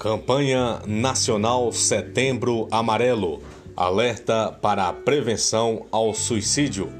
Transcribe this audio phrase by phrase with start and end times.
[0.00, 3.42] Campanha Nacional Setembro Amarelo
[3.76, 6.90] alerta para a prevenção ao suicídio.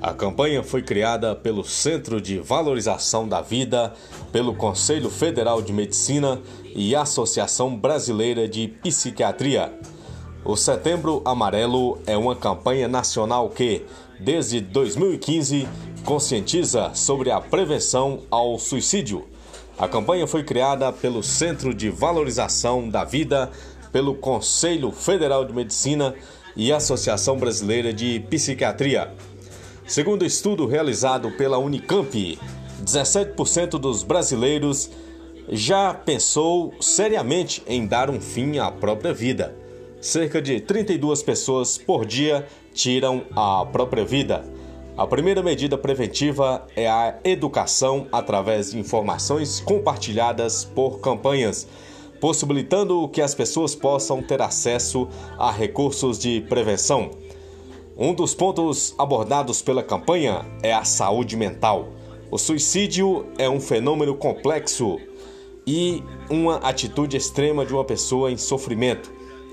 [0.00, 3.92] A campanha foi criada pelo Centro de Valorização da Vida,
[4.32, 6.40] pelo Conselho Federal de Medicina
[6.74, 9.70] e Associação Brasileira de Psiquiatria.
[10.42, 13.84] O Setembro Amarelo é uma campanha nacional que,
[14.18, 15.68] desde 2015,
[16.02, 19.26] conscientiza sobre a prevenção ao suicídio
[19.78, 23.48] a campanha foi criada pelo Centro de Valorização da Vida,
[23.92, 26.14] pelo Conselho Federal de Medicina
[26.56, 29.14] e Associação Brasileira de Psiquiatria.
[29.86, 32.38] Segundo estudo realizado pela Unicamp,
[32.84, 34.90] 17% dos brasileiros
[35.48, 39.54] já pensou seriamente em dar um fim à própria vida.
[40.00, 44.44] Cerca de 32 pessoas por dia tiram a própria vida.
[44.98, 51.68] A primeira medida preventiva é a educação através de informações compartilhadas por campanhas,
[52.20, 55.06] possibilitando que as pessoas possam ter acesso
[55.38, 57.12] a recursos de prevenção.
[57.96, 61.90] Um dos pontos abordados pela campanha é a saúde mental.
[62.28, 64.98] O suicídio é um fenômeno complexo
[65.64, 69.12] e uma atitude extrema de uma pessoa em sofrimento.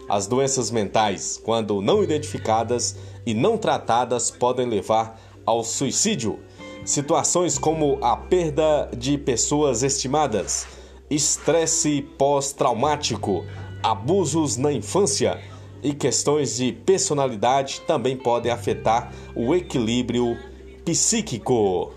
[0.09, 2.95] As doenças mentais, quando não identificadas
[3.27, 6.39] e não tratadas, podem levar ao suicídio,
[6.83, 10.67] situações como a perda de pessoas estimadas,
[11.09, 13.45] estresse pós-traumático,
[13.83, 15.39] abusos na infância
[15.83, 20.37] e questões de personalidade também podem afetar o equilíbrio
[20.83, 21.91] psíquico.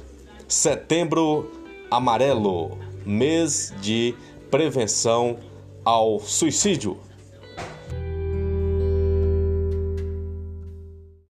[0.46, 1.50] Setembro
[1.90, 4.14] Amarelo mês de
[4.50, 5.38] prevenção
[5.82, 6.98] ao suicídio.